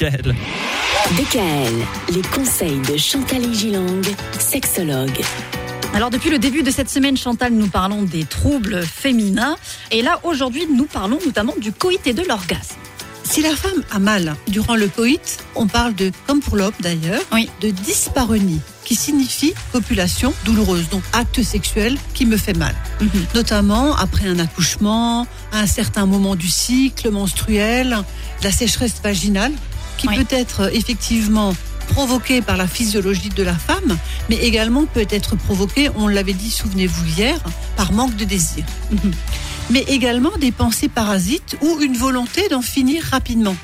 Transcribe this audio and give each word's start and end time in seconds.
DKL, 0.00 1.74
les 2.14 2.22
conseils 2.32 2.78
de 2.88 2.96
Chantal 2.96 3.52
Gilang, 3.52 4.00
sexologue. 4.38 5.20
Alors 5.92 6.10
depuis 6.10 6.30
le 6.30 6.38
début 6.38 6.62
de 6.62 6.70
cette 6.70 6.88
semaine, 6.88 7.16
Chantal, 7.16 7.52
nous 7.52 7.66
parlons 7.66 8.02
des 8.02 8.24
troubles 8.24 8.84
féminins. 8.86 9.56
Et 9.90 10.02
là, 10.02 10.20
aujourd'hui, 10.22 10.68
nous 10.72 10.84
parlons 10.84 11.18
notamment 11.26 11.54
du 11.60 11.72
coït 11.72 12.06
et 12.06 12.12
de 12.12 12.22
l'orgasme. 12.22 12.76
Si 13.24 13.42
la 13.42 13.56
femme 13.56 13.82
a 13.90 13.98
mal 13.98 14.36
durant 14.46 14.76
le 14.76 14.86
coït, 14.86 15.38
on 15.56 15.66
parle 15.66 15.96
de, 15.96 16.12
comme 16.28 16.38
pour 16.40 16.56
l'homme 16.56 16.72
d'ailleurs, 16.78 17.20
Oui. 17.32 17.50
de 17.60 17.70
dyspareunie, 17.70 18.60
qui 18.84 18.94
signifie 18.94 19.52
copulation 19.72 20.32
douloureuse, 20.44 20.88
donc 20.90 21.02
acte 21.12 21.42
sexuel 21.42 21.98
qui 22.14 22.24
me 22.24 22.36
fait 22.36 22.56
mal. 22.56 22.74
Mhm. 23.00 23.10
Notamment 23.34 23.96
après 23.96 24.28
un 24.28 24.38
accouchement, 24.38 25.26
à 25.52 25.58
un 25.58 25.66
certain 25.66 26.06
moment 26.06 26.36
du 26.36 26.48
cycle 26.48 27.10
menstruel, 27.10 27.98
la 28.44 28.52
sécheresse 28.52 28.94
vaginale, 29.02 29.52
qui 29.98 30.08
Oui. 30.08 30.16
peut 30.16 30.26
être 30.34 30.60
euh, 30.62 30.70
effectivement 30.72 31.54
provoquée 31.88 32.40
par 32.42 32.56
la 32.56 32.66
physiologie 32.66 33.30
de 33.30 33.42
la 33.42 33.54
femme, 33.54 33.96
mais 34.28 34.36
également 34.36 34.84
peut 34.86 35.06
être 35.10 35.36
provoquée, 35.36 35.90
on 35.96 36.06
l'avait 36.08 36.34
dit, 36.34 36.50
souvenez-vous 36.50 37.04
hier, 37.18 37.38
par 37.76 37.92
manque 37.92 38.14
de 38.16 38.24
désir. 38.24 38.64
Mhm. 38.90 39.12
Mais 39.70 39.84
également 39.88 40.36
des 40.38 40.52
pensées 40.52 40.88
parasites 40.88 41.56
ou 41.62 41.78
une 41.80 41.96
volonté 41.96 42.48
d'en 42.48 42.62
finir 42.62 43.02
rapidement. 43.04 43.56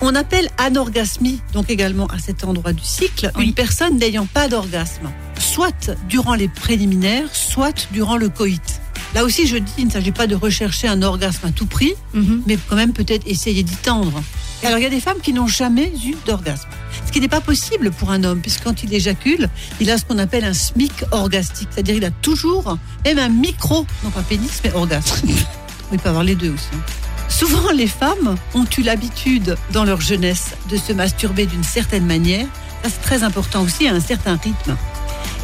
On 0.00 0.14
appelle 0.16 0.48
anorgasmie, 0.58 1.40
donc 1.52 1.70
également 1.70 2.06
à 2.06 2.18
cet 2.18 2.44
endroit 2.44 2.72
du 2.72 2.82
cycle, 2.84 3.30
Oui. 3.36 3.46
une 3.46 3.54
personne 3.54 3.98
n'ayant 3.98 4.26
pas 4.26 4.48
d'orgasme, 4.48 5.10
soit 5.38 5.90
durant 6.08 6.34
les 6.34 6.48
préliminaires, 6.48 7.32
soit 7.32 7.86
durant 7.92 8.16
le 8.16 8.28
coït. 8.28 8.80
Là 9.14 9.24
aussi, 9.24 9.46
je 9.46 9.56
dis, 9.58 9.72
il 9.78 9.86
ne 9.86 9.90
s'agit 9.90 10.10
pas 10.10 10.26
de 10.26 10.34
rechercher 10.34 10.88
un 10.88 11.02
orgasme 11.02 11.46
à 11.46 11.50
tout 11.50 11.66
prix, 11.66 11.94
Mhm. 12.14 12.42
mais 12.46 12.58
quand 12.68 12.76
même 12.76 12.92
peut-être 12.92 13.26
essayer 13.26 13.62
d'y 13.62 13.76
tendre. 13.76 14.22
Alors 14.64 14.78
il 14.78 14.82
y 14.82 14.86
a 14.86 14.90
des 14.90 15.00
femmes 15.00 15.20
qui 15.20 15.32
n'ont 15.32 15.48
jamais 15.48 15.92
eu 16.04 16.14
d'orgasme. 16.24 16.68
Ce 17.06 17.12
qui 17.12 17.20
n'est 17.20 17.28
pas 17.28 17.40
possible 17.40 17.90
pour 17.90 18.10
un 18.10 18.22
homme, 18.22 18.40
puisque 18.40 18.62
quand 18.62 18.82
il 18.84 18.94
éjacule, 18.94 19.48
il 19.80 19.90
a 19.90 19.98
ce 19.98 20.04
qu'on 20.04 20.18
appelle 20.18 20.44
un 20.44 20.54
SMIC 20.54 20.92
orgastique, 21.10 21.68
c'est-à-dire 21.72 21.96
il 21.96 22.04
a 22.04 22.10
toujours, 22.10 22.78
même 23.04 23.18
un 23.18 23.28
micro, 23.28 23.86
non 24.04 24.10
pas 24.10 24.22
pénis, 24.22 24.60
mais 24.64 24.72
orgasme. 24.72 25.28
Il 25.92 25.98
peut 25.98 26.08
avoir 26.08 26.24
les 26.24 26.34
deux 26.34 26.50
aussi. 26.50 26.70
Souvent, 27.28 27.70
les 27.70 27.86
femmes 27.86 28.36
ont 28.54 28.64
eu 28.78 28.82
l'habitude, 28.82 29.56
dans 29.72 29.84
leur 29.84 30.00
jeunesse, 30.00 30.52
de 30.70 30.78
se 30.78 30.94
masturber 30.94 31.44
d'une 31.44 31.64
certaine 31.64 32.06
manière. 32.06 32.46
C'est 32.84 33.02
très 33.02 33.24
important 33.24 33.62
aussi, 33.62 33.86
à 33.86 33.92
un 33.92 34.00
certain 34.00 34.36
rythme. 34.36 34.76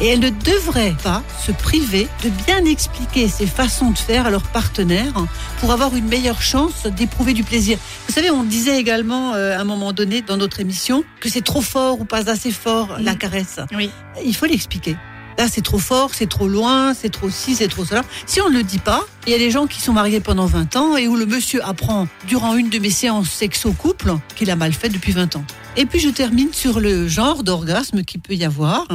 Et 0.01 0.07
elles 0.07 0.19
ne 0.19 0.29
devraient 0.29 0.95
pas 1.03 1.23
se 1.45 1.51
priver 1.51 2.07
de 2.23 2.29
bien 2.45 2.63
expliquer 2.65 3.27
ces 3.27 3.45
façons 3.45 3.91
de 3.91 3.97
faire 3.97 4.25
à 4.25 4.29
leur 4.29 4.43
partenaire 4.43 5.13
pour 5.59 5.71
avoir 5.71 5.95
une 5.95 6.07
meilleure 6.07 6.41
chance 6.41 6.85
d'éprouver 6.87 7.33
du 7.33 7.43
plaisir. 7.43 7.77
Vous 8.07 8.13
savez, 8.13 8.31
on 8.31 8.43
disait 8.43 8.79
également 8.79 9.33
euh, 9.33 9.57
à 9.57 9.61
un 9.61 9.65
moment 9.65 9.91
donné 9.91 10.21
dans 10.21 10.37
notre 10.37 10.61
émission 10.61 11.03
que 11.19 11.27
c'est 11.29 11.43
trop 11.43 11.61
fort 11.61 11.99
ou 11.99 12.05
pas 12.05 12.29
assez 12.29 12.51
fort 12.51 12.95
la 12.99 13.13
Mm. 13.13 13.17
caresse. 13.17 13.59
Oui. 13.75 13.89
Il 14.23 14.35
faut 14.35 14.45
l'expliquer. 14.45 14.95
Là, 15.37 15.47
c'est 15.49 15.61
trop 15.61 15.79
fort, 15.79 16.11
c'est 16.13 16.27
trop 16.29 16.47
loin, 16.49 16.93
c'est 16.93 17.09
trop 17.09 17.29
ci, 17.29 17.55
c'est 17.55 17.69
trop 17.69 17.85
cela. 17.85 18.03
Si 18.25 18.41
on 18.41 18.49
ne 18.49 18.55
le 18.57 18.63
dit 18.63 18.77
pas, 18.79 19.05
il 19.25 19.31
y 19.31 19.35
a 19.35 19.37
des 19.37 19.51
gens 19.51 19.67
qui 19.67 19.79
sont 19.81 19.93
mariés 19.93 20.19
pendant 20.19 20.45
20 20.45 20.75
ans 20.75 20.97
et 20.97 21.07
où 21.07 21.15
le 21.15 21.25
monsieur 21.25 21.63
apprend 21.65 22.07
durant 22.27 22.55
une 22.55 22.69
de 22.69 22.77
mes 22.79 22.89
séances 22.89 23.29
sexo-couple 23.29 24.13
qu'il 24.35 24.49
a 24.51 24.57
mal 24.57 24.73
fait 24.73 24.89
depuis 24.89 25.13
20 25.13 25.37
ans. 25.37 25.45
Et 25.77 25.85
puis 25.85 25.99
je 25.99 26.09
termine 26.09 26.53
sur 26.53 26.79
le 26.79 27.07
genre 27.07 27.43
d'orgasme 27.43 28.03
qu'il 28.03 28.19
peut 28.19 28.33
y 28.33 28.43
avoir. 28.43 28.87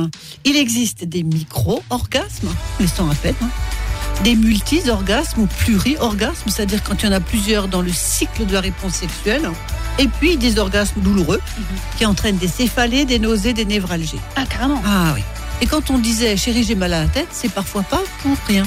Il 0.44 0.56
existe 0.56 1.04
des 1.04 1.22
micro-orgasmes, 1.22 2.48
sont 2.94 3.08
à 3.08 3.14
peine, 3.14 3.34
hein. 3.42 3.48
des 4.22 4.34
multi-orgasmes 4.34 5.42
ou 5.42 5.46
pluri-orgasmes, 5.46 6.50
c'est-à-dire 6.50 6.82
quand 6.82 7.02
il 7.02 7.06
y 7.06 7.08
en 7.08 7.12
a 7.12 7.20
plusieurs 7.20 7.68
dans 7.68 7.80
le 7.80 7.92
cycle 7.92 8.46
de 8.46 8.52
la 8.52 8.60
réponse 8.60 8.94
sexuelle. 8.94 9.48
Et 9.98 10.08
puis 10.08 10.36
des 10.36 10.58
orgasmes 10.58 11.00
douloureux 11.00 11.40
qui 11.96 12.04
entraînent 12.04 12.36
des 12.36 12.48
céphalées, 12.48 13.04
des 13.04 13.20
nausées, 13.20 13.52
des 13.52 13.64
névralgies. 13.64 14.20
Ah, 14.34 14.44
carrément. 14.44 14.82
Ah 14.84 15.12
oui. 15.14 15.22
Et 15.62 15.66
quand 15.66 15.90
on 15.90 15.98
disait 15.98 16.36
chérie, 16.36 16.64
j'ai 16.64 16.74
mal 16.74 16.92
à 16.92 17.02
la 17.02 17.08
tête, 17.08 17.28
c'est 17.30 17.52
parfois 17.52 17.82
pas 17.82 18.02
pour 18.22 18.36
rien. 18.48 18.64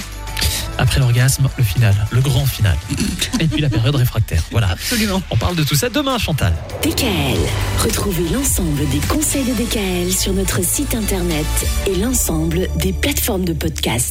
Après 0.78 1.00
l'orgasme, 1.00 1.50
le 1.58 1.64
final, 1.64 1.96
le 2.12 2.22
grand 2.22 2.46
final. 2.46 2.78
Et 3.40 3.48
puis 3.48 3.62
la 3.62 3.70
période 3.70 3.96
réfractaire. 3.96 4.44
Voilà. 4.52 4.70
Absolument. 4.70 5.22
On 5.30 5.38
parle 5.38 5.56
de 5.56 5.64
tout 5.64 5.76
ça 5.76 5.90
demain, 5.90 6.18
Chantal. 6.18 6.54
DKL, 6.84 7.40
retrouvez 7.84 8.30
l'ensemble 8.30 8.88
des 8.90 9.00
conseils 9.08 9.44
de 9.44 9.54
DKL 9.54 10.14
sur 10.14 10.34
notre 10.34 10.64
site 10.64 10.96
internet 10.96 11.46
et 11.88 11.96
l'ensemble 11.96 12.68
des 12.76 12.94
plateformes 12.94 13.46
de 13.46 13.54
podcast. 13.54 14.06